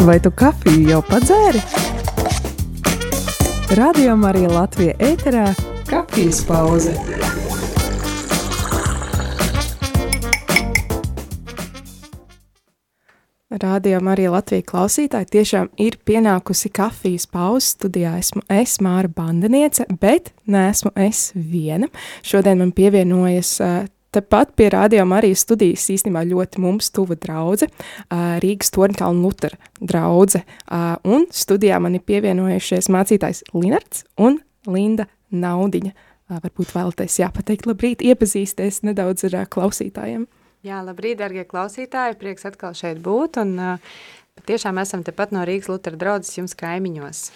[0.00, 1.60] Vai tu kafiju jau padzēri?
[3.76, 5.50] Radio Marija Latvija ēterā-
[5.90, 6.94] kafijas pauze.
[13.50, 18.16] Radio Marija Latvija klausītāji tiešām ir pienākusi kafijas pauze studijā.
[18.18, 21.88] Esmu es, Māra Bandeniece, bet neesmu es viena.
[22.22, 27.68] Šodien man pievienojas uh, Tepat pie rādījuma arī studijas īstenībā ļoti mums tuva draudze,
[28.10, 30.40] Rīgas Torņkalna Lutera draudze,
[31.06, 35.94] un studijā man ir pievienojušies mācītājs Linards un Linda Naudiņa.
[36.30, 40.26] Varbūt vēlaties jāpateikt labrīt, iepazīsties nedaudz ar klausītājiem.
[40.66, 43.78] Jā, labrīt, dargie klausītāji, prieks atkal šeit būt, un
[44.46, 47.30] tiešām esam tepat no Rīgas Lutera draudzes jums kaimiņos.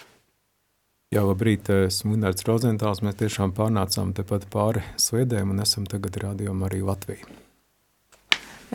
[1.13, 3.03] Jā, labrīt, esmu Gunārs Rozentāls.
[3.05, 7.27] Mēs tiešām pārnācām tepat pāri sliedēm un esam tagad rādījumā arī Latviju.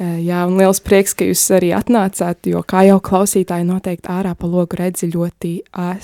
[0.01, 4.49] Jā, un liels prieks, ka jūs arī atnācāt, jo, kā jau klausītāji noteikti ārā pa
[4.49, 5.51] logu redzi ļoti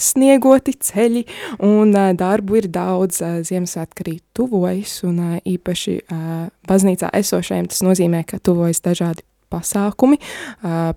[0.03, 1.23] sniegoti ceļi,
[1.65, 5.97] un darbu ir daudz, Ziemassvētka arī tuvojas, un īpaši
[6.69, 10.19] baznīcā esošajiem tas nozīmē, ka tuvojas dažādi pasākumi,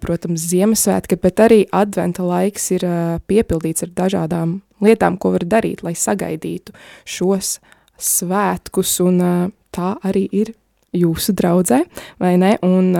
[0.04, 2.86] protams, Ziemassvētki, bet arī adventa laiks ir
[3.30, 6.76] piepildīts ar dažādām lietām, ko var darīt, lai sagaidītu
[7.08, 7.58] šos
[8.00, 9.20] svētkus, un
[9.76, 10.54] tā arī ir
[10.96, 11.84] jūsu draudzē,
[12.22, 12.56] vai ne?
[12.66, 12.94] Un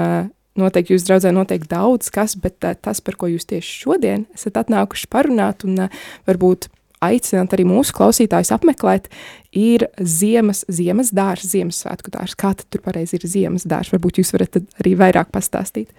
[0.60, 5.10] noteikti jūs draudzē notiek daudz kas, bet tas, par ko jūs tieši šodien esat atnākuši
[5.12, 5.88] parunāt un
[6.28, 6.70] varbūt
[7.06, 9.10] aicināt arī mūsu klausītājus apmeklēt,
[9.56, 12.38] ir ziemas, ziemas dārs, Ziemassvētku dārs.
[12.40, 13.92] Kā tad tur pareizi ir ziemas dārs?
[13.94, 15.94] Varbūt jūs varat arī vairāk pastāstīt.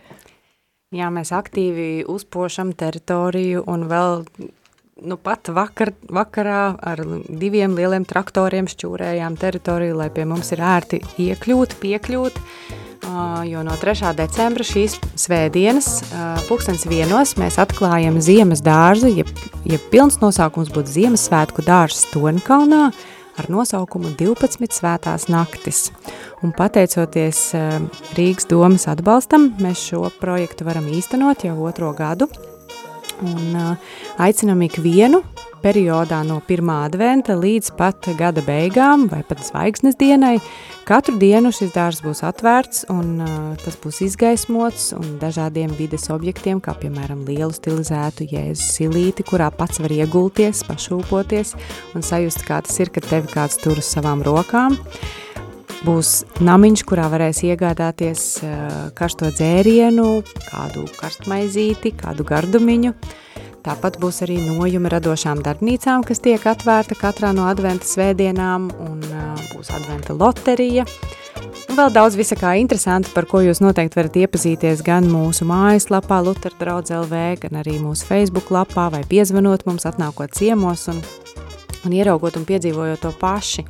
[0.91, 4.25] Jā, mēs aktīvi uzpošam teritoriju un vēl
[5.07, 11.01] nu pat vakar, vakarā ar diviem lieliem traktoriem šķūrējām teritoriju, lai pie mums ir ērti
[11.29, 12.41] iekļūt, piekļūt,
[13.49, 14.13] jo no 3.
[14.19, 15.89] decembra šīs svētdienas
[16.49, 19.25] pulkstens vienos mēs atklājam ziemas dārzu, ja,
[19.69, 22.91] ja pilns nosaukums būtu Ziemassvētku dārzs Tonkalnā,
[23.41, 25.89] ar nosaukumu 12 svētās naktis.
[26.45, 27.51] Un pateicoties
[28.19, 32.31] Rīgas domas atbalstam, mēs šo projektu varam īstenot jau otro gadu–
[33.21, 33.77] Un uh,
[34.21, 35.21] aicinām ikvienu
[35.63, 36.71] periodā no 1.
[36.73, 40.39] adventa līdz pat gada beigām vai pat zvaigznes dienai.
[40.89, 43.31] Katru dienu šis dārs būs atvērts un uh,
[43.63, 49.79] tas būs izgaismots un dažādiem vides objektiem, kā piemēram lielu stilizētu jēzus silīti, kurā pats
[49.85, 51.55] var iegulties, pašūpoties
[51.95, 54.81] un sajust, kā tas ir, kad tevi kāds tur uz savām rokām.
[54.81, 55.30] Uh,
[55.81, 58.25] Būs namiņš, kurā varēs iegādāties
[58.99, 60.09] karsto dzērienu,
[60.51, 62.93] kādu karstmaizīti, kādu gardumiņu.
[63.65, 69.03] Tāpat būs arī nojumi radošām darbnīcām, kas tiek atvērta katrā no adventa svētdienām, un
[69.53, 70.87] būs adventa loterija.
[71.71, 76.19] Un vēl daudz visa kā interesanti, par ko jūs noteikti varat iepazīties gan mūsu mājaslapā
[76.25, 80.99] Lutera draudz LV, gan arī mūsu Facebook lapā, vai piezvanot mums, atnākot ciemos un,
[81.87, 83.67] un ieraugot un piedzīvojot to paši.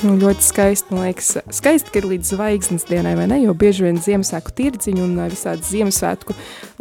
[0.00, 3.36] Nu, ļoti skaisti, man liekas, skaisti, ka ir līdz zvaigznes dienai, vai ne?
[3.42, 6.36] Jo bieži vien Ziemassvētku tirdziņu un visādas Ziemassvētku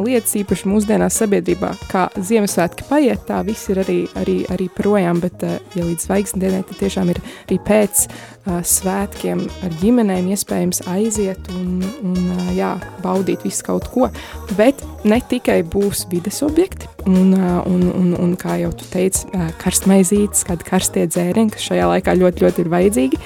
[0.05, 5.43] lietas, īpaši mūsdienās sabiedrībā, kā Ziemassvētki paiet, tā viss ir arī, arī, arī projām, bet,
[5.43, 8.05] ja līdz zvaigznes dienai, tad tiešām ir arī pēc
[8.45, 12.71] svētkiem ar ģimenēm iespējams aiziet un, un jā,
[13.03, 14.09] baudīt visu kaut ko.
[14.57, 19.27] Bet ne tikai būs vides objekti, un, un, un, un kā jau tu teici,
[19.61, 23.23] karstmaizītes, kādi karstie dzērieni, kas šajā laikā ļoti, ļoti ir vajadzīgi,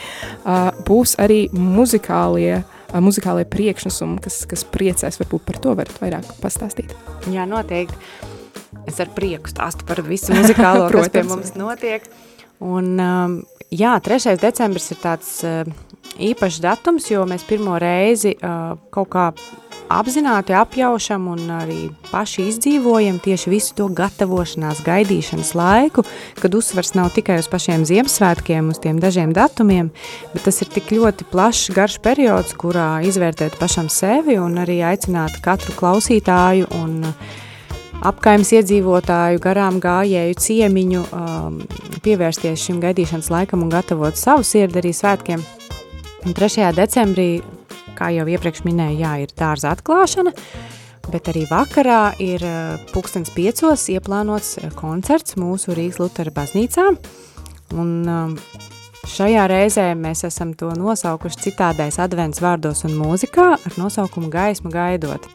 [0.88, 2.64] būs arī muzikālie
[2.94, 6.94] muzikālajie priekšnesumi, kas, kas priecēs, varbūt par to varat vairāk pastāstīt.
[7.34, 7.98] Jā, noteikti.
[8.90, 12.06] Es ar prieku stāstu par visu muzikālo, kas pie mums notiek.
[12.64, 13.40] Un, um,
[13.74, 14.38] jā, 3.
[14.40, 15.68] decembris ir tāds uh,
[16.22, 19.32] īpašs datums, jo mēs pirmo reizi uh, kaut kā
[19.94, 21.80] apzināti apjaušam un arī
[22.10, 26.06] paši izdzīvojam tieši visu to gatavošanās, gaidīšanas laiku,
[26.40, 29.92] kad uzsvars nav tikai uz pašiem Ziemassvētkiem, uz tiem dažiem datumiem,
[30.34, 35.42] bet tas ir tik ļoti plašs, garš periods, kurā izvērtēt pašam sevi un arī aicināt
[35.44, 37.02] katru klausītāju un
[38.04, 41.60] apkaimes iedzīvotāju, garām gājēju ciemiņu, um,
[42.04, 45.44] pievērsties šim gaidīšanas laikam un gatavot savu sirdi arī svētkiem.
[46.24, 46.72] Un 3.
[46.76, 47.30] decembrī
[47.98, 50.34] kā jau iepriekš minēju, jā, ir dārza atklāšana,
[51.12, 56.90] bet arī vakarā ir eh, pulkstens piecos ieplānots eh, koncerts mūsu Rīgas Lutera baznīcā,
[57.80, 58.62] un eh,
[59.14, 65.28] šajā reizē mēs esam to nosaukuši citādais advents vārdos un mūzikā ar nosaukumu gaismu gaidot.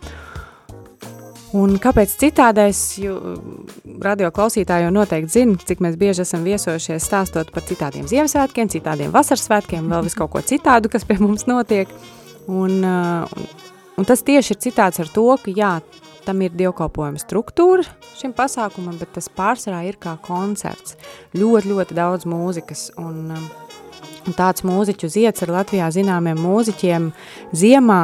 [1.56, 3.14] Un kāpēc citādais, jo
[4.04, 9.14] radio klausītāji jau noteikti zina, cik mēs bieži esam viesojušies stāstot par citādiem Ziemassvētkiem, citādiem
[9.14, 11.88] vasaras svētkiem, vēl visu kaut ko citādu, kas pie mums notiek.
[12.52, 15.72] Un, un tas tieši ir citāds ar to, ka jā,
[16.28, 17.86] tam ir dievkalpojuma struktūra
[18.18, 20.98] šim pasākumam, bet tas pārsvarā ir kā koncerts.
[21.32, 23.67] Ļoti, ļoti daudz mūzikas un, um, un
[24.36, 27.10] tāds mūziķu ziets ar Latvijā zināmiem mūziķiem.
[27.56, 28.02] Ziemā,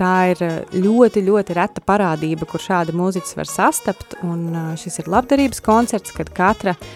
[0.00, 0.44] tā ir
[0.74, 6.14] ļoti, ļoti reta parādība, kur šādi mūziķis var sastapt, un uh, šis ir labdarības koncerts,
[6.16, 6.92] kad katra uh,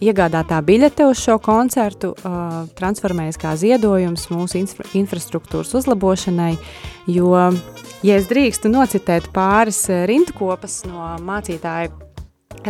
[0.00, 6.54] iegādātā biļete uz šo koncertu uh, transformējas kā ziedojums mūsu infra infrastruktūras uzlabošanai,
[7.10, 7.34] jo,
[8.06, 11.92] ja es drīkstu nocitēt pāris rindkopas no mācītāju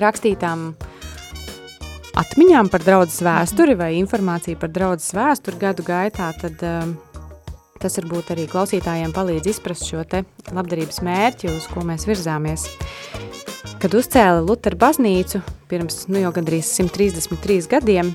[0.00, 0.72] rakstītām
[2.18, 6.90] atmiņām par draudzes vēsturi vai informāciju par draudzes vēsturi gadu gaitā, tad uh,
[7.80, 12.66] tas varbūt arī klausītājiem palīdz izprast šo te labdarības mērķi, uz ko mēs virzāmies.
[13.80, 15.40] Kad uzcēla Lutera baznīcu
[15.70, 18.10] pirms nu, jau gandrīz 133 gadiem,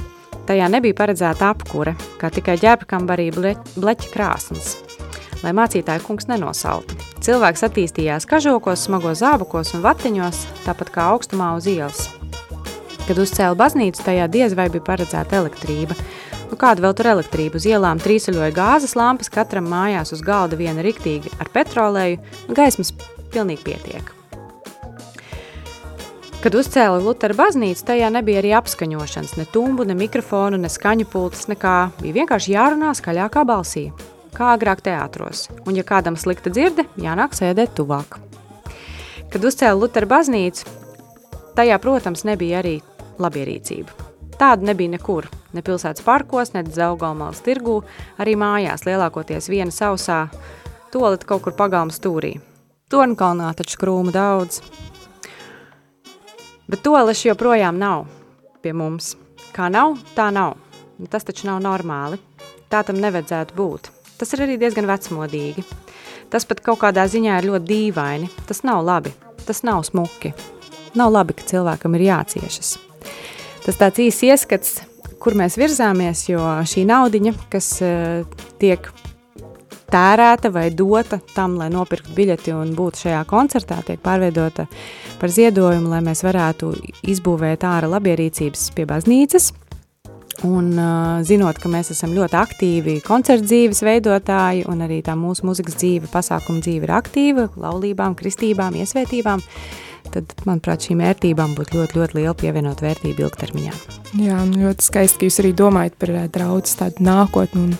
[0.45, 4.75] tajā nebija paredzēta apkure, kā tikai ģērbkambarī bleķa krāsnes,
[5.41, 6.99] lai mācītāju kungs nenosautu.
[7.25, 12.05] Cilvēks attīstījās kažokos, smagos zābakos un vatiņos, tāpat kā augstumā uz ielas.
[13.05, 15.93] Kad uzcēla baznīcu, tajā diez vai bija paredzēta elektrība.
[16.49, 17.59] Nu, kāda vēl tur elektrība?
[17.59, 22.17] Uz ielām trīsuļoja gāzes lampas, katram mājās uz galda viena riktīgi ar petrolēju,
[22.47, 22.89] nu, gaismas
[23.33, 24.09] pilnīgi pietiek.
[26.41, 31.45] Kad uzcēla Lutera baznīcu, tajā nebija arī apskaņošanas, ne tumbu, ne mikrofonu, ne skaņu pultas,
[31.49, 31.75] nekā.
[32.01, 33.87] Bija vienkārši jārunā skaļākā balsī,
[34.33, 38.19] kā agrāk teātros, un ja kādam slikta dzirde, jānāk sēdēt tuvāk.
[39.33, 40.69] Kad uzcēla Lutera baznīcu,
[41.57, 42.75] tajā, protams, nebija arī
[43.21, 44.11] labierīcība.
[44.35, 47.77] Tāda nebija nekur, ne pilsētas parkos, ne Zaugalmāls tirgū,
[48.19, 50.25] arī mājās lielākoties viena sausā,
[50.91, 52.35] tolit kaut kur pagalma stūrī.
[52.91, 54.59] Tornkalnā taču krūmu daudz,
[56.67, 58.07] Bet toaleši joprojām nav
[58.63, 59.13] pie mums.
[59.53, 60.55] Kā nav, tā nav.
[61.13, 62.17] Tas taču nav normāli.
[62.71, 63.91] Tā tam nevajadzētu būt.
[64.17, 65.61] Tas ir arī diezgan vecmodīgi.
[66.33, 68.31] Tas pat kaut kādā ziņā ir ļoti dīvaini.
[68.49, 69.13] Tas nav labi.
[69.45, 70.33] Tas nav smuki.
[70.97, 72.75] Nav labi, ka cilvēkam ir jāciešas.
[73.65, 74.75] Tas tāds īsts ieskats,
[75.21, 78.91] kur mēs virzāmies, jo šī naudiņa, kas uh, tiek
[79.91, 84.67] tērēta vai dota tam, lai nopirktu biļeti un būtu šajā koncertā, tiek pārveidota
[85.21, 86.73] par ziedojumu, lai mēs varētu
[87.13, 89.53] izbūvēt ārā labierīcības pie baznīcas.
[90.43, 95.47] Un uh, zinot, ka mēs esam ļoti aktīvi koncertu dzīves veidotāji un arī tā mūsu
[95.47, 99.43] muzikas dzīve, pasākuma dzīve ir aktīva, laulībām, kristībām, iesvētībām,
[100.13, 103.73] tad, manuprāt, šīm vērtībām būtu ļoti, ļoti liela pievienot vērtība ilgtermiņā.
[104.21, 107.75] Jā, ļoti skaisti, ka jūs arī domājat par draudzes tādu nākotnu un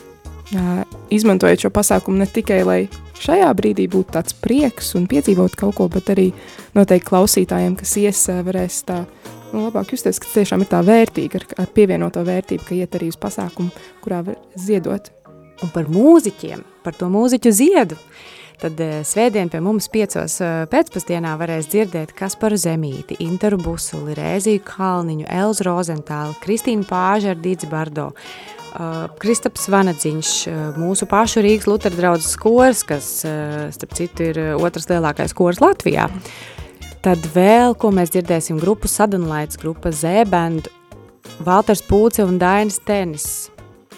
[1.13, 2.79] izmantojot šo pasākumu ne tikai, lai
[3.21, 6.29] šajā brīdī būtu tāds prieks un piedzīvot kaut ko, bet arī
[6.75, 9.01] noteikti klausītājiem, kas ies, varēs tā
[9.51, 13.09] nu, labāk justies, ka tiešām ir tā vērtīga, ar, ar pievienoto vērtību, ka iet arī
[13.13, 13.71] uz pasākumu,
[14.03, 15.11] kurā var ziedot.
[15.63, 17.97] Un par mūziķiem, par to mūziķu ziedu,
[18.61, 20.39] tad svētdien pie mums piecos
[20.71, 27.71] pēcpusdienā varēs dzirdēt Kasparu Zemīti, Interu Busuli, Rēziju Kalniņu, Elzu Rozentālu, Kristīnu Pāžu ar Dīdzi
[27.71, 28.11] Bardo,
[28.75, 34.39] Uh, Kristaps Vanadziņš, uh, mūsu pašu Rīgas Lutera draudzes kors, kas, uh, starp citu, ir
[34.59, 36.09] otrs lielākais kors Latvijā.
[37.05, 40.67] Tad vēl, ko mēs dzirdēsim, grupu Sadunlaits, grupa Zēbend,
[41.47, 43.29] Valters Pūce un Dainis Tenis.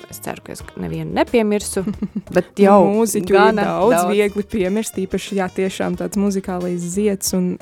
[0.07, 1.83] Es ceru, ka es nevienu nepiemirsu,
[2.35, 7.55] bet jau mūziķu ir daudz, daudz viegli piemirst, īpaši, jā, tiešām tāds muzikālais ziets un,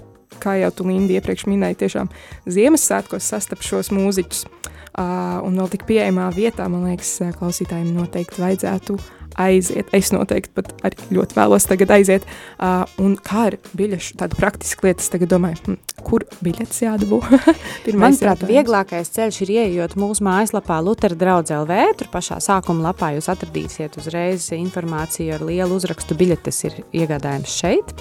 [0.44, 2.12] kā jau tu, Lindi, iepriekš minēji, tiešām
[2.46, 4.46] Ziemassvētkos sastap šos mūziķus.
[4.46, 8.94] Uh, Uh, un vēl tik pieejamā vietā, man liekas, klausītājiem noteikti vajadzētu
[9.42, 9.90] aiziet.
[9.96, 12.26] Es noteikti pat arī ļoti vēlos tagad aiziet.
[12.56, 17.22] Uh, un kā ar biļešu, tādu praktisku lietu, es tagad domāju, hm, kur biļetes jādabū?
[18.04, 23.30] Manuprāt, vieglākais ceļš ir ieejot mūsu mājaslapā Lutera draudz LV, tur pašā sākuma lapā jūs
[23.34, 27.96] atradīsiet uzreiz informāciju ar lielu uzrakstu biļetes ir iegādājums šeit,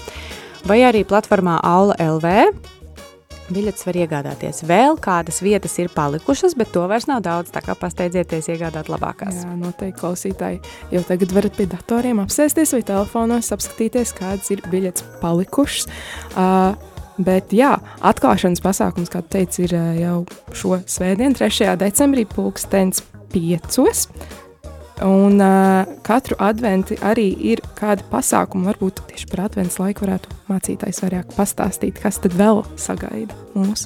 [0.68, 2.38] vai arī platformā Aula LV,
[3.54, 4.62] Biļetes var iegādāties.
[4.66, 7.52] Vēl kādas vietas ir palikušas, bet to vairs nav daudz.
[7.54, 9.44] Tā kā pasteidzieties, iegādāt labākās.
[9.44, 10.62] Jā, noteikti klausītāji.
[10.94, 15.88] Jau tagad varat pie datoriem apsēsties vai telefonos, apskatīties, kādas ir biļetes palikušas.
[16.34, 16.74] Uh,
[17.14, 20.16] Bet, jā, atklāšanas pasākums, kā teicu, ir jau
[20.50, 21.76] šo svētdienu, 3.
[21.78, 24.08] decembrī, pulkstenis 5.
[25.04, 31.02] Un uh, katru adventu arī ir kādi pasākumi, varbūt tieši par adventu laiku varētu mācītājs
[31.04, 33.84] vairāk pastāstīt, kas tad vēl sagaida mūs.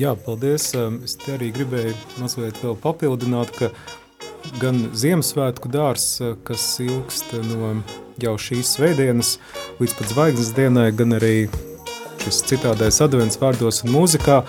[0.00, 0.70] Jā, paldies.
[1.04, 3.68] Es arī gribēju mazliet vēl papildināt, ka
[4.62, 6.06] gan Ziemassvētku dārs,
[6.46, 7.74] kas ilgst no
[8.20, 9.34] jau šīs svētdienas
[9.80, 11.34] līdz pat zvaigznes dienai, gan arī
[12.24, 14.40] šis citādais advents vārdos un mūzikā,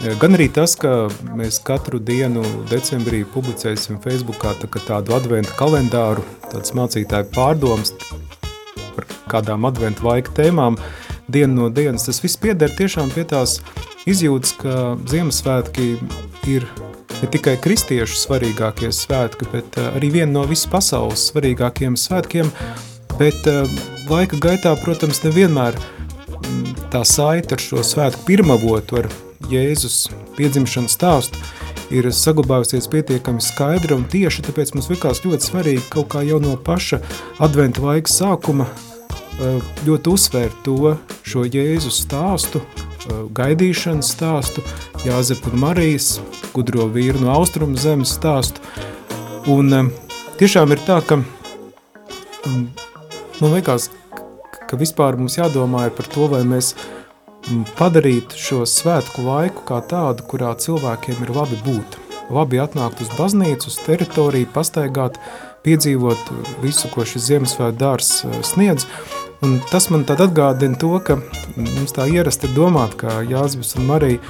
[0.00, 2.40] Gan arī tas, ka mēs katru dienu
[2.70, 7.92] decembrī publicēsim Facebookā tā, tādu adventa kalendāru, tādas mācītāju pārdomas
[8.96, 10.80] par kādām adventu laika tēmām
[11.28, 12.08] dienu no dienas.
[12.08, 13.58] Tas viss pieder tiešām pie tās
[14.08, 15.92] izjūtas, ka Ziemassvētki
[16.48, 16.64] ir
[17.20, 22.48] ne tikai kristiešu svarīgākie svētki, bet uh, arī viena no visas pasaules svarīgākiem svētkiem,
[23.20, 23.68] bet uh,
[24.08, 29.12] laika gaitā, protams, nevienmēr mm, tā saita ar šo svētku pirmavotu, ar
[29.48, 31.40] Jēzus piedzimšanas stāstu,
[31.90, 36.58] ir saglabājusies pietiekami skaidra un tieši, tāpēc mums likās ļoti svarīgi kaut kā jau no
[36.60, 37.00] paša
[37.42, 40.94] adventa laika sākuma uh, ļoti uzsvērt to,
[41.24, 42.62] šo Jēzus stāstu,
[43.34, 44.62] gaidīšanas stāstu,
[45.06, 46.18] Jāzepa un Marijas,
[46.54, 48.62] gudro vīru no austrumu zemes stāstu.
[49.50, 49.90] Un um,
[50.40, 52.66] tiešām ir tā, ka um,
[53.40, 53.88] man liekas,
[54.68, 56.99] ka vispār mums jādomā par to, vai mēs um,
[57.78, 61.98] padarītu šo svētku laiku kā tādu, kurā cilvēkiem ir labi būt.
[62.30, 65.18] Labi atnākt uz baznīcu, uz teritoriju, pastaigāt,
[65.66, 66.30] piedzīvot
[66.62, 68.86] visu, ko šis Ziemassvētku dārs uh, sniedz.
[69.44, 71.18] Un tas man tad atgādina to, ka
[71.56, 74.20] mums tā ierasti ir domāt, ka Jāzbis un Marija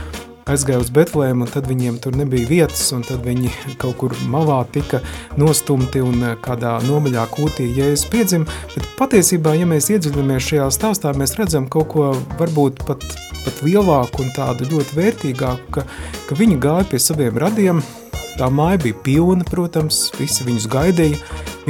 [0.51, 4.61] aizgāja uz Betlēmu, un tad viņiem tur nebija vietas, un tad viņi kaut kur malā
[4.73, 5.03] tika
[5.41, 11.15] nostumti un eh, kādā nomaļā kūtī Jēzus piedzim, bet patiesībā, ja mēs iedziļamies šajā stāstā,
[11.19, 13.05] mēs redzam kaut ko varbūt pat,
[13.45, 15.89] pat lielāku un tādu ļoti vērtīgāku, ka,
[16.29, 17.85] ka viņi gāja pie saviem radiem,
[18.41, 21.19] Tā māja bija pilna, protams, visi viņus gaidīja.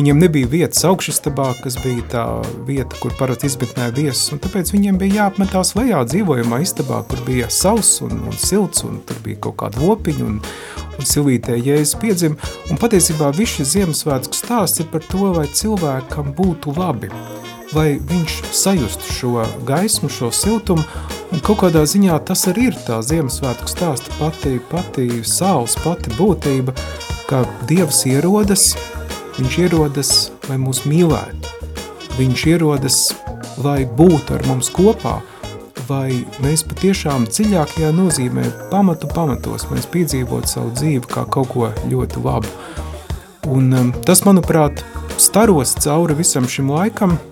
[0.00, 2.20] Viņiem nebija vietas augšistabā, kas bija tā
[2.64, 7.50] vieta, kur parasti izmetnēja viesus, un tāpēc viņiem bija jāapmetās lejā dzīvojamā istabā, kur bija
[7.52, 10.38] sauss un, un silts, un tur bija kaut kāda lopiņa, un,
[10.96, 12.38] un silvītē jēzus piedzim.
[12.72, 17.12] Un patiesībā viss šis Ziemassvētku stāsts ir par to, lai cilvēkam būtu labi
[17.76, 20.82] lai viņš sajustu šo gaismu, šo siltumu,
[21.30, 26.74] un kaut kādā ziņā tas arī ir tā Ziemassvētku stāsta pati, pati saules, pati būtība,
[27.28, 28.72] ka Dievs ierodas,
[29.40, 30.12] viņš ierodas,
[30.50, 31.56] lai mūs mīlētu,
[32.18, 32.98] viņš ierodas,
[33.64, 35.16] lai būtu ar mums kopā,
[35.88, 42.22] lai mēs patiešām dziļākajā nozīmē pamatu pamatos mēs piedzīvot savu dzīvi kā kaut ko ļoti
[42.22, 42.52] labu.
[43.50, 44.84] Un um, tas, manuprāt,
[45.18, 47.16] staros cauri visam šim laikam–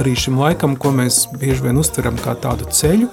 [0.00, 3.08] arī šim laikam, ko mēs bieži vien uztveram kā tādu ceļu,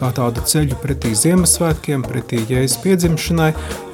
[0.00, 3.50] kā tādu ceļu pretī Ziemassvētkiem, pretī Jēzus piedzimšanai,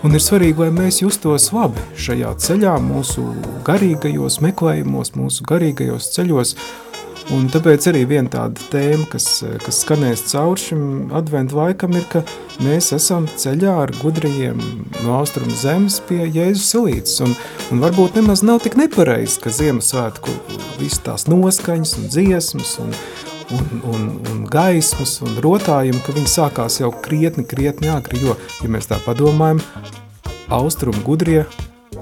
[0.06, 3.26] un ir svarīgi, lai mēs justos labi šajā ceļā, mūsu
[3.66, 6.56] garīgajos meklējumos, mūsu garīgajos ceļos,
[7.30, 9.26] Un tāpēc arī viena tāda tēma, kas,
[9.62, 10.82] kas skanēs cauri šim
[11.14, 12.24] adventu laikam, ir, ka
[12.64, 14.58] mēs esam ceļā ar gudrajiem
[15.04, 17.20] no austrumu zemes pie Jēzus silītes.
[17.22, 17.36] Un,
[17.70, 20.34] un varbūt nemaz nav tik nepareizi, ka Ziemassvētku
[20.80, 22.90] visu tās noskaņas un dziesmas un,
[23.56, 28.70] un, un, un gaismas un rotājumi, ka viņi sākās jau krietni, krietni agri, jo, ja
[28.70, 29.62] mēs tā padomājam,
[30.50, 31.44] austrumu gudrie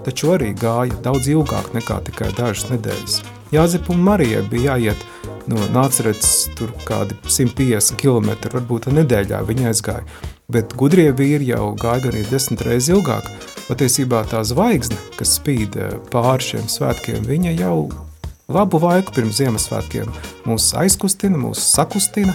[0.08, 3.20] taču arī gāja daudz ilgāk nekā tikai dažas nedēļas.
[3.52, 5.04] Jāzep un Marijai bija jāiet
[5.48, 10.04] no Nācerets tur kādi 150 km, varbūt nedēļā viņa aizgāja.
[10.52, 13.28] Bet gudrie vīri jau gāja gan ir desmit reizi ilgāk.
[13.68, 17.80] Patiesībā tā zvaigzne, kas spīd eh, pāri šiem svētkiem, viņa jau
[18.48, 20.10] labu laiku pirms Ziemassvētkiem
[20.48, 22.34] mūs aizkustina, mūs sakustina.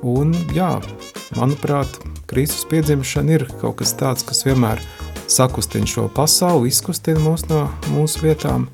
[0.00, 0.72] Un jā,
[1.36, 4.80] manuprāt, Kristus piedzimšana ir kaut kas tāds, kas vienmēr
[5.30, 8.68] sakustina šo pasauli, izkustina mūs no mūsu vietām–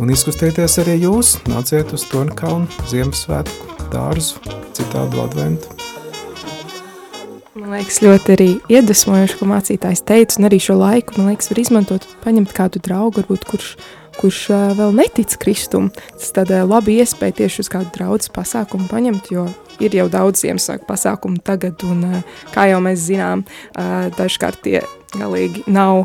[0.00, 4.38] Un izkustieties arī jūs, nāciet uz Tonkalnu Ziemassvētku dārzu,
[4.72, 5.74] citādu adventu.
[7.52, 11.60] Man liekas, ļoti arī iedvesmojoši, ko mācītājs teica, un arī šo laiku, man liekas, var
[11.60, 13.74] izmantot, paņemt kādu draugu, varbūt, kurš,
[14.20, 14.40] kurš
[14.78, 15.90] vēl netic Kristum.
[16.12, 19.48] Tas tāda laba iespēja tieši uz kādu draudzes pasākumu paņemt, jo
[19.80, 22.22] ir jau daudz Ziemassvētku pasākumu tagad, un
[22.54, 23.44] kā jau mēs zinām,
[24.18, 24.82] dažkārt tie
[25.16, 26.04] galīgi nav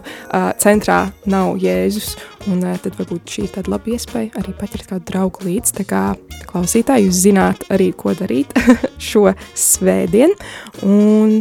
[0.62, 2.16] centrā, nav Jēzus.
[2.50, 5.76] Un tad varbūt šī ir tāda laba iespēja arī paķert kādu draugu līdzi.
[5.80, 6.04] Tā kā
[6.50, 8.54] klausītāji, jūs zināt arī, ko darīt
[9.10, 10.38] šo svētdienu.
[10.86, 11.40] Un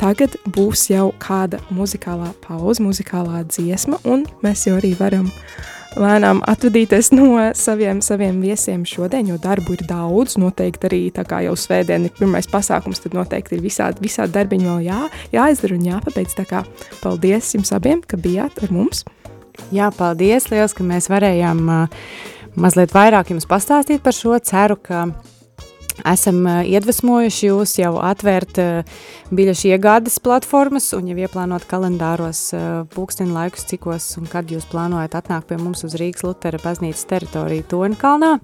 [0.00, 5.30] tagad būs jau kāda muzikālā pauze, muzikālā dziesma, un mēs jau arī varam
[5.96, 10.36] lēnām atvadīties no saviem, saviem viesiem šodien, jo darbu ir daudz.
[10.40, 14.68] Noteikti arī tā kā jau svētdien ir pirmais pasākums, tad noteikti ir visādi, visādi darbiņi
[14.68, 15.00] vēl jā,
[15.34, 16.36] jāizdara un jāpabeidz.
[16.36, 16.64] Tā kā
[17.02, 19.06] paldies jums abiem, ka bijāt ar mums.
[19.72, 22.02] Jā, paldies liels, ka mēs varējām uh,
[22.60, 24.36] mazliet vairāk jums pastāstīt par šo.
[24.44, 25.06] Ceru, ka
[26.04, 28.58] Esam iedvesmojuši jūs jau atvērt
[29.32, 32.50] biļešu iegādes platformas un jau ieplānot kalendāros
[32.92, 37.64] pulksteni laikus, cikos un kad jūs plānojat atnākt pie mums uz Rīgas Lutera baznīcas teritoriju
[37.72, 38.34] Tonkalnā.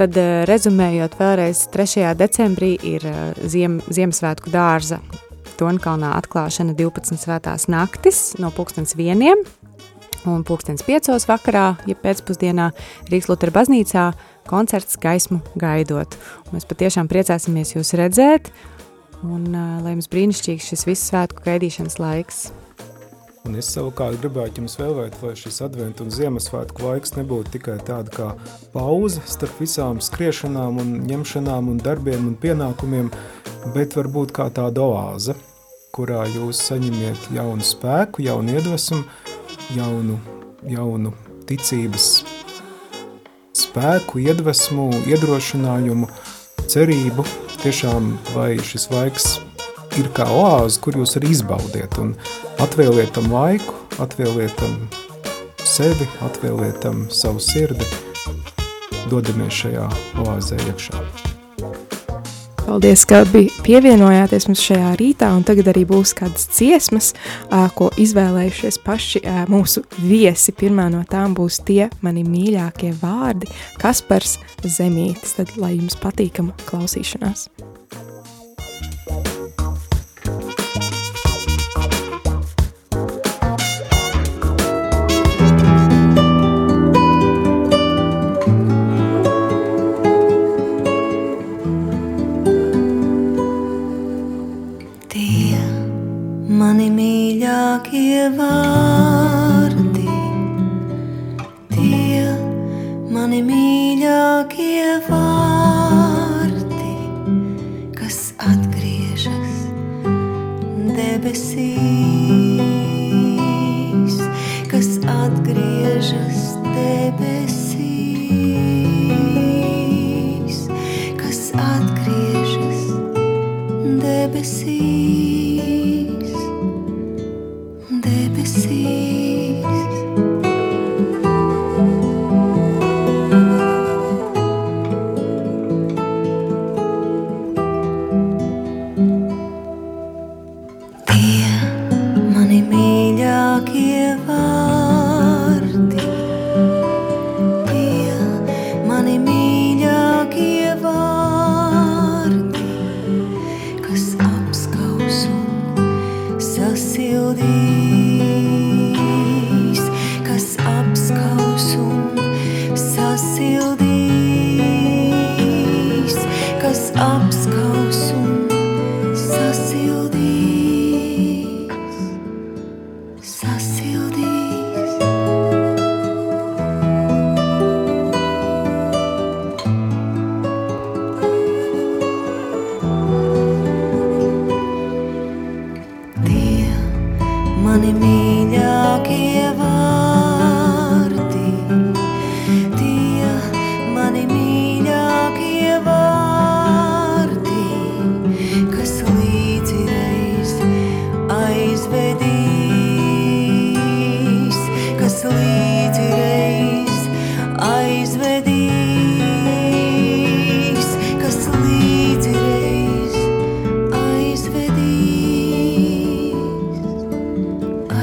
[0.00, 0.16] Tad
[0.48, 2.14] rezumējot vēlreiz, 3.
[2.16, 3.04] decembrī ir
[3.44, 5.02] Ziem, Ziemassvētku dārza
[5.60, 9.44] Tonkalnā atklāšana 12 svētās naktis no pulkstens vieniem.
[10.28, 12.70] Un pulkstens piecos vakarā, ja pēcpusdienā
[13.08, 14.10] Rīgas Lutera baznīcā
[14.50, 16.18] koncerts gaismu gaidot.
[16.48, 18.50] Un mēs patiešām priecāsimies jūs redzēt,
[19.26, 22.48] un lai jums brīnišķīgs šis visu svētku gaidīšanas laiks.
[23.48, 28.12] Un es savukārt gribētu jums vēlēt, lai šis adventu un Ziemassvētku laiks nebūtu tikai tāda
[28.12, 28.26] kā
[28.74, 33.08] pauze starp visām skriešanām un ņemšanām un darbiem un pienākumiem,
[33.74, 35.36] bet varbūt kā tāda oāze,
[35.96, 39.00] kurā jūs saņemiet jaunu spēku, jaunu iedvesmu,
[39.78, 40.20] jaunu,
[40.68, 41.16] jaunu
[41.48, 42.10] ticības
[43.70, 46.08] spēku, iedvesmu, iedrošinājumu,
[46.70, 47.24] cerību,
[47.62, 49.28] tiešām vai šis laiks
[50.00, 52.14] ir kā oāze, kur jūs arī izbaudiet un
[52.62, 54.76] atvēliet tam laiku, atvēliet tam
[55.62, 57.86] sevi, atvēliet tam savu sirdi,
[59.10, 59.90] dodamies šajā
[60.24, 61.29] oāzē iekšā.
[62.70, 63.24] Paldies, ka
[63.66, 67.08] pievienojāties mums šajā rītā, un tagad arī būs kādas ciesmas,
[67.74, 70.54] ko izvēlējušies paši mūsu viesi.
[70.54, 73.50] Pirmā no tām būs tie mani mīļākie vārdi,
[73.82, 77.48] Kaspars Zemītis, tad lai jums patīkama klausīšanās.
[97.70, 100.08] mazākie vārdi,
[101.70, 102.24] tie
[103.14, 106.96] mani mīļākie vārdi,
[107.94, 109.70] kas atgriežas
[110.98, 111.99] debesīs.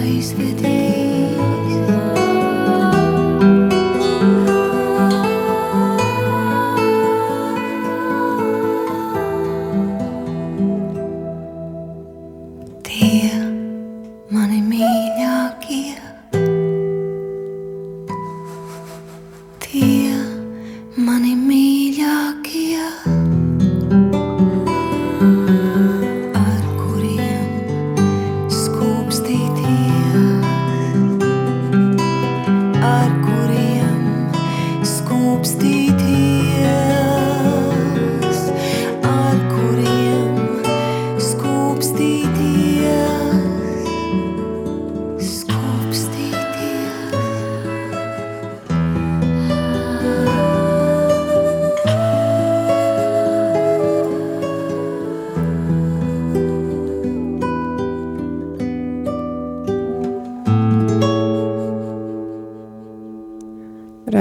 [0.08, 1.97] waste the days.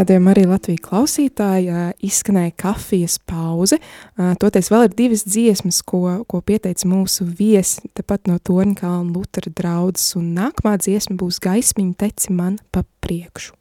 [0.07, 1.73] Radījumā arī Latvijas klausītāji
[2.07, 3.81] izskanēja kafijas pauze.
[4.39, 10.15] Toties vēl ir divas dziesmas, ko, ko pieteica mūsu viesi tepat no Torņkalna Lutera draudzes,
[10.15, 13.59] un nākamā dziesma būs gaismiņa teci man pa priekšu.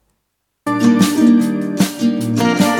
[0.70, 2.75] Cauri vēja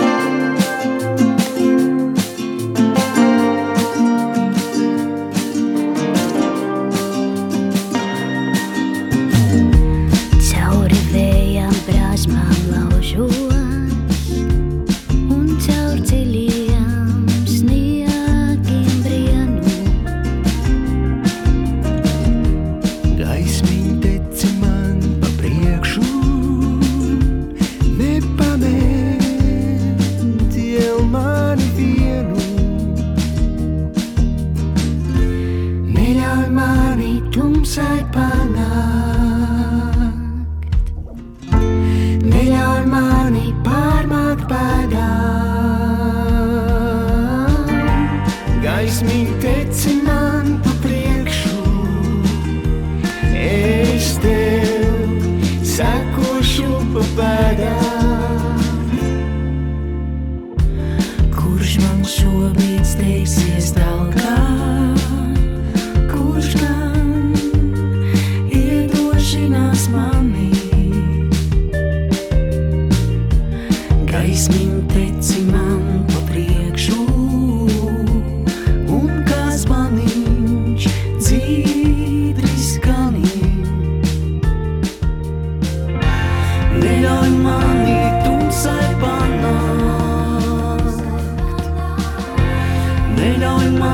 [36.44, 39.06] Imani, tum sai pangalan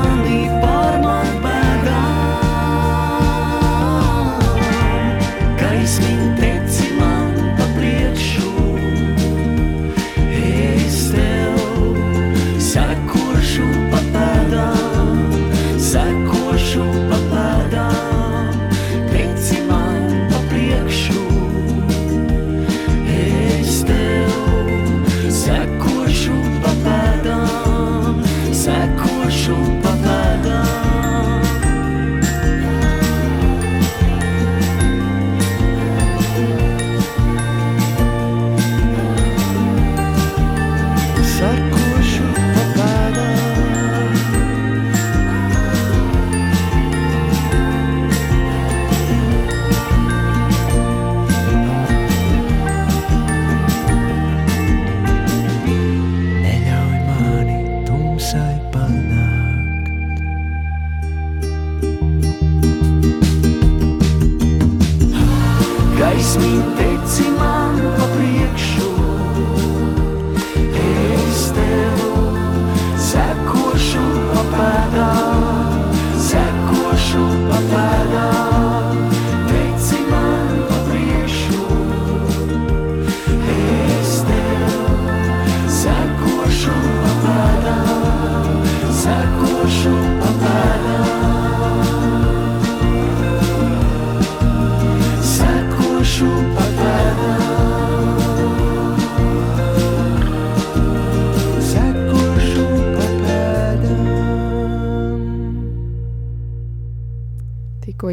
[0.01, 0.42] 和你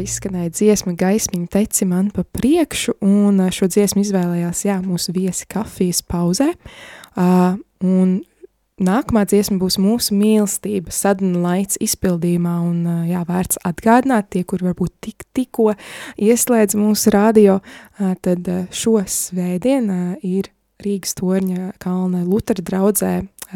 [0.05, 6.01] izskanēja dziesma gaismiņa teci man pa priekšu, un šo dziesmu izvēlējās, jā, mūsu viesi kafijas
[6.05, 6.51] pauzē,
[7.15, 8.19] uh, un
[8.81, 14.63] nākamā dziesma būs mūsu mīlestība sadana laids izpildījumā, un uh, jā, vērts atgādināt tie, kur
[14.65, 15.71] varbūt tik, tikko
[16.21, 23.13] ieslēdz mūsu radio, uh, tad uh, šo svētdien uh, ir Rīgas torņa kalna Lutera draudzē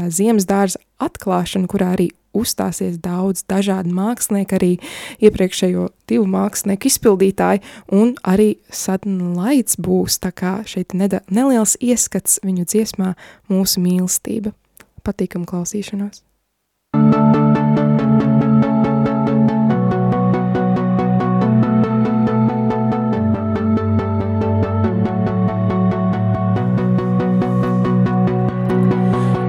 [0.10, 4.72] Ziemas dārza atklāšana, kurā arī uzstāsies daudz dažādu mākslinieku, arī
[5.24, 7.64] iepriekšējo divu mākslinieku izpildītāji,
[7.96, 13.16] un arī sadna laids būs, tā kā šeit neda, neliels ieskats viņu dziesmā
[13.52, 14.56] mūsu mīlestība.
[15.06, 16.25] Patīkam klausīšanos!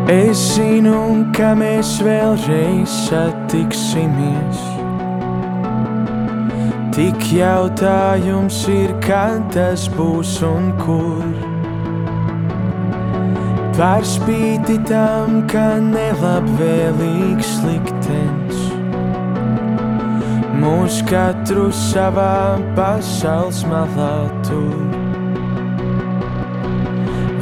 [0.06, 4.60] Es zinu, ka mēs vēlreiz satiksimies.
[6.94, 11.26] Tik jautājums ir, kad tas būs un kur.
[13.74, 18.62] Par spīti tam, ka nelabvēlīgs liktenis
[20.66, 24.14] mūs katru savā pasaules malā
[24.46, 25.05] tur.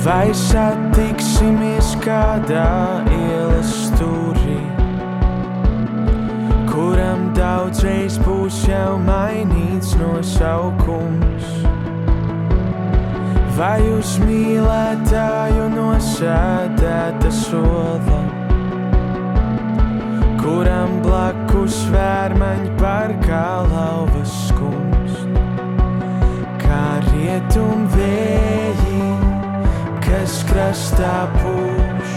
[0.05, 4.59] Vai satiksimies kādā ielas stūrī,
[6.69, 11.49] kuram daudzreiz būs jau mainīts nosaukums?
[13.57, 18.21] Vai uz mīlētāju nosēdēta sola,
[20.45, 25.45] kuram blakus vērmaņi par kā lauvas skumst,
[26.61, 29.24] kā rietum vēji?
[30.15, 32.11] Kas krastā pūš,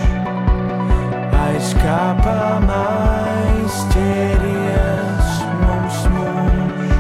[1.42, 5.32] aizkāpamais ķēries
[5.64, 6.92] mums mūž.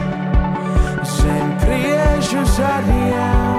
[1.11, 3.56] Zem priežu zariem,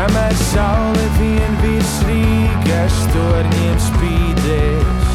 [0.00, 5.10] Kamēr saule vien virs Rīgas torņiem spīdēs,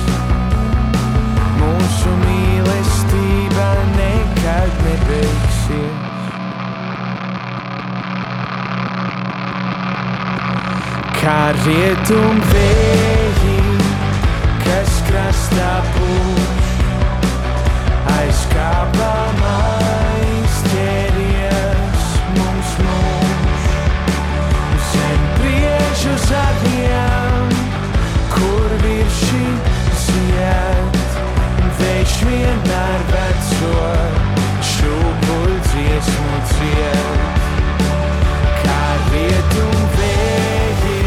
[1.58, 6.28] mūsu mīlestība nekad nebeigsies.
[11.18, 13.58] Kā rietum vēji,
[14.68, 16.70] kas krastā pūš,
[18.20, 19.35] aizkāpamais
[38.66, 41.02] Kā rietum vēji,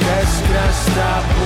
[0.00, 1.37] kas krastā pūš,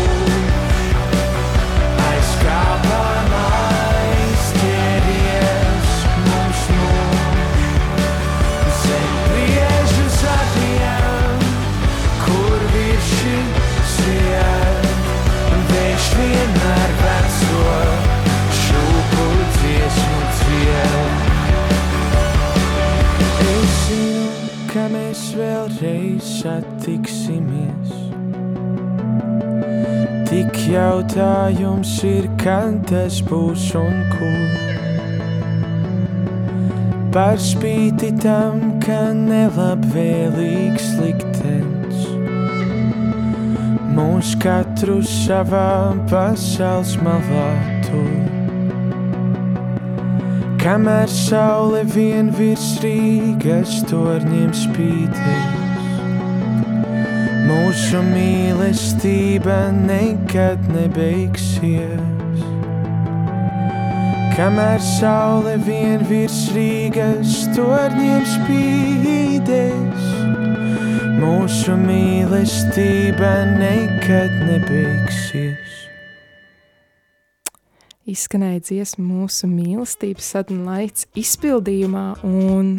[26.52, 27.92] satiksimies.
[30.28, 34.58] Tik jautājums ir, kad tas būs un kur.
[37.12, 42.06] Par spīti tam, ka nelabvēlīgs liktenis
[43.92, 47.48] mūs katru savā pasaules malā
[47.84, 48.32] tur.
[50.62, 55.61] Kamēr saule vien virs Rīgas torņiem spīdēs,
[57.46, 62.44] mūsu mīlestība nekad nebeigsies.
[64.32, 70.06] Kamēr saule vien virs Rīgas torņiem spīdēs,
[71.18, 75.71] mūsu mīlestība nekad nebeigsies.
[78.12, 82.76] Izskanēja dziesma mūsu mīlestības sadunlaids izpildījumā, un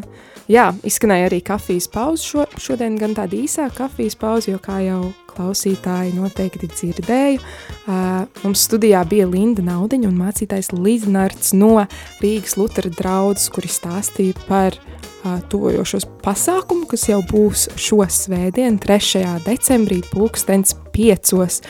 [0.51, 5.01] jā, izskanēja arī kafijas pauze šo, šodien, gan tāda īsāka kafijas pauze, jo kā jau
[5.33, 11.87] klausītāji noteikti dzirdēju, uh, mums studijā bija Linda Naudiņa un mācītājs Līdznarts no
[12.21, 19.25] Rīgas Lutera draudzes, kuri stāstīja par uh, tuvojošos pasākumu, kas jau būs šo svētdienu, 3.
[19.47, 21.61] decembrī, pulkstens piecos.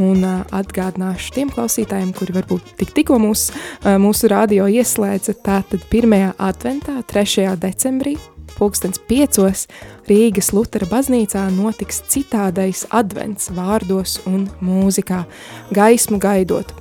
[0.00, 5.84] Un uh, atgādināšu tiem klausītājiem, kuri varbūt tik, tikko mūs, uh, mūsu radio ieslēdza, tātad
[5.92, 6.32] 1.
[6.40, 7.50] adventā, 3.
[7.60, 8.14] decembrī,
[8.56, 9.66] pulkstens piecos,
[10.08, 15.24] Rīgas Lutera baznīcā notiks citādais advents vārdos un mūzikā,
[15.76, 16.72] gaismu gaidot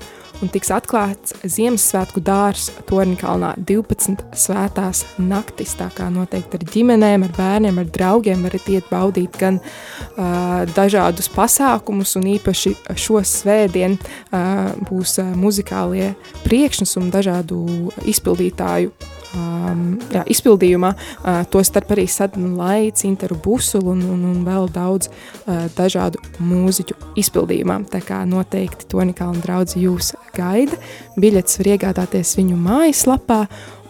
[0.42, 7.36] un tiks atklāts Ziemassvētku dārs Torņkalnā 12 svētās naktis, tā kā noteikti ar ģimenēm, ar
[7.38, 14.72] bērniem, ar draugiem varat iet baudīt gan uh, dažādus pasākumus, un īpaši šo svētdien uh,
[14.90, 16.14] būs uh, muzikālie
[16.46, 17.64] priekšnesumi dažādu
[18.10, 18.94] izpildītāju
[19.38, 24.70] um, jā, izpildījumā, uh, to starp arī Sadnu Laids, Interu Busulu un, un, un vēl
[24.74, 27.82] daudz uh, dažādu mūziķu izpildījumā.
[27.92, 30.80] Tā kā noteikti Tonikalna draudzi jūs gaida.
[31.20, 33.44] Biļetes var iegādāties viņu mājaslapā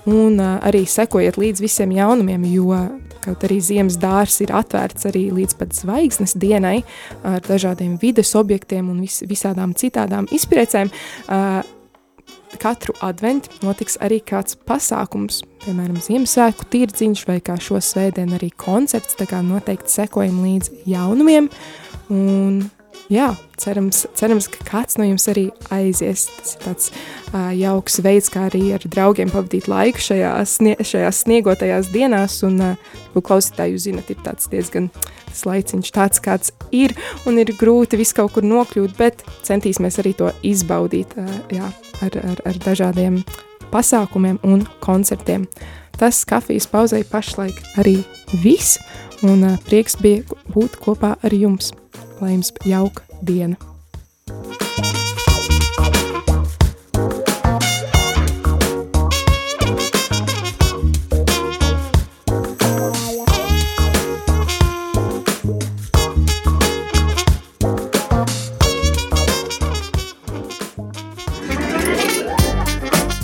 [0.09, 2.75] un uh, arī sekojiet līdz visiem jaunumiem, jo
[3.21, 6.79] kaut arī ziemas dārs ir atvērts arī līdz pat zvaigznes dienai
[7.21, 10.89] ar dažādiem vides objektiem un vis, visādām citādām izpriecēm.
[11.27, 11.61] Uh,
[12.61, 19.17] katru adventu notiks arī kāds pasākums, piemēram, Ziemassvētku tirdziņš vai kā šo svētdienu arī koncerts,
[19.19, 21.49] tā kā noteikti sekojam līdz jaunumiem.
[22.11, 22.63] Un,
[23.11, 23.27] jā,
[23.59, 26.27] cerams, cerams, ka kāds no jums arī aizies.
[26.37, 31.23] Tas ir tāds uh, jauks veids, kā arī ar draugiem pavadīt laiku šajā snie, šajās
[31.25, 32.39] sniegotajās dienās.
[32.47, 34.89] Un, uh, klausītāji, jūs zinat, ir tāds diezgan
[35.31, 36.95] tas laiciņš tāds, kāds ir,
[37.27, 41.67] un ir grūti visu kaut kur nokļūt, bet centīsimies arī to izbaudīt uh, jā,
[42.03, 43.21] ar, ar, ar dažādiem
[43.71, 45.47] pasākumiem un koncertiem.
[45.99, 47.99] Tas kafijas pauzei pašlaik arī
[48.41, 48.79] viss,
[49.27, 51.71] un uh, prieks bija būt kopā ar jums
[52.21, 53.55] lai jums jauka diena!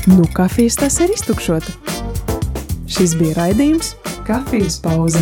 [0.08, 1.74] Nu, kafijas tas ir iztukšota.
[2.90, 3.94] Šis bija raidījums
[4.26, 5.22] Kafijas pauze.